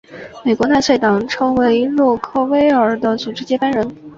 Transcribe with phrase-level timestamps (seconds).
[0.43, 3.87] 美国纳粹党成为洛克威尔的组织接班人。